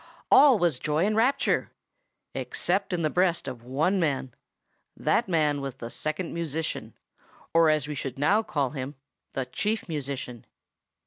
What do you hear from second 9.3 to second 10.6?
the Chief Musician.